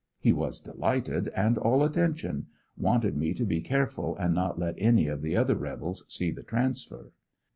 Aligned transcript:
He 0.19 0.33
was 0.33 0.59
delighted 0.59 1.27
and 1.35 1.59
all 1.59 1.83
attention, 1.83 2.47
wanted 2.75 3.15
me 3.15 3.35
to 3.35 3.45
be 3.45 3.61
careful 3.61 4.17
and 4.17 4.33
not 4.33 4.57
let 4.57 4.73
any 4.79 5.05
of 5.05 5.21
the 5.21 5.37
other 5.37 5.53
rebels 5.55 6.05
see 6.09 6.31
the 6.31 6.41
transfer. 6.41 7.11